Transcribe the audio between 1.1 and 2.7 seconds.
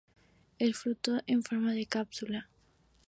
en forma de cápsula.